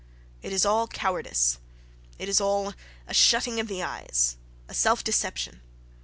[0.41, 1.59] It is all coward ice;
[2.17, 2.73] it is all
[3.07, 4.35] a shutting of the eyes,
[4.67, 5.61] a self deception.